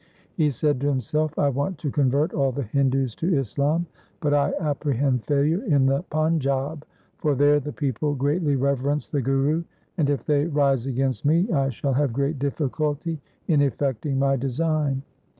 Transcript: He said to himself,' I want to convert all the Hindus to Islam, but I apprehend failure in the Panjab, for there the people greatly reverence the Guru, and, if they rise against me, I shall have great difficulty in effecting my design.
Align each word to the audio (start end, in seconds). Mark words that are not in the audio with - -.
He 0.33 0.49
said 0.49 0.81
to 0.81 0.87
himself,' 0.89 1.37
I 1.37 1.49
want 1.49 1.77
to 1.77 1.91
convert 1.91 2.33
all 2.33 2.51
the 2.51 2.63
Hindus 2.63 3.13
to 3.17 3.37
Islam, 3.37 3.85
but 4.19 4.33
I 4.33 4.51
apprehend 4.59 5.25
failure 5.25 5.63
in 5.65 5.85
the 5.85 6.01
Panjab, 6.09 6.85
for 7.19 7.35
there 7.35 7.59
the 7.59 7.71
people 7.71 8.15
greatly 8.15 8.55
reverence 8.55 9.07
the 9.07 9.21
Guru, 9.21 9.63
and, 9.99 10.09
if 10.09 10.25
they 10.25 10.47
rise 10.47 10.87
against 10.87 11.23
me, 11.23 11.51
I 11.51 11.69
shall 11.69 11.93
have 11.93 12.13
great 12.13 12.39
difficulty 12.39 13.21
in 13.47 13.61
effecting 13.61 14.17
my 14.17 14.37
design. 14.37 15.03